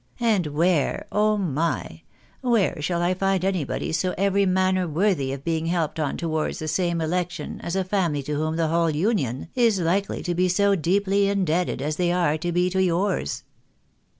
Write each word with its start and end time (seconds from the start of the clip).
And 0.19 0.47
where— 0.47 1.05
oh 1.11 1.37
my!— 1.37 2.01
where 2.41 2.81
shall 2.81 3.03
I 3.03 3.13
find 3.13 3.45
anybody 3.45 3.91
so 3.91 4.15
every 4.17 4.47
manner 4.47 4.87
worthy 4.87 5.31
of 5.31 5.43
being 5.43 5.67
helped 5.67 5.99
on 5.99 6.17
towards 6.17 6.57
the 6.57 6.67
same 6.67 6.99
election 7.01 7.61
as 7.61 7.75
a 7.75 7.83
family 7.83 8.23
to 8.23 8.33
whom 8.33 8.55
the 8.55 8.69
whole 8.69 8.89
Union 8.89 9.49
is 9.53 9.79
likely 9.79 10.23
to 10.23 10.33
be 10.33 10.49
so 10.49 10.73
deeply 10.75 11.27
in 11.29 11.45
debted 11.45 11.81
as 11.81 11.97
they 11.97 12.11
are 12.11 12.39
to 12.39 12.51
be 12.51 12.67
to 12.71 12.81
yours 12.81 13.43